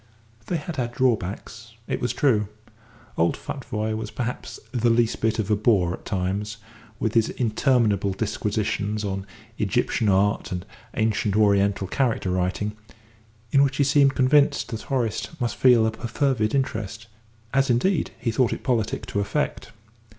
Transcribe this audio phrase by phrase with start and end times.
[0.47, 2.47] They had had drawbacks, it was true.
[3.19, 6.57] Old Futvoye was perhaps the least bit of a bore at times,
[6.99, 9.27] with his interminable disquisitions on
[9.59, 12.75] Egyptian art and ancient Oriental character writing,
[13.51, 17.05] in which he seemed convinced that Horace must feel a perfervid interest,
[17.53, 19.71] as, indeed, he thought it politic to affect.